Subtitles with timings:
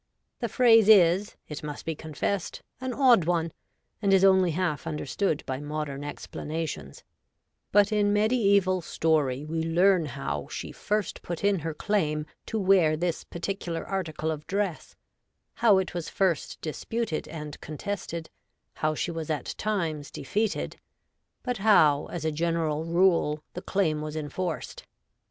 [0.41, 3.51] "'The phrase is, it must be confessed, an odd one,
[4.01, 4.25] and is.
[4.25, 7.03] only half understood by modern explanations;
[7.71, 12.97] but in mediaeval story we learn how' she' first put in her claim to wear
[12.97, 14.95] this particular article of dress,
[15.53, 18.31] how it was first disputed and contested,
[18.77, 20.77] how she was at times defeated;
[21.43, 24.83] but how, as a general rule, the claim was enforced.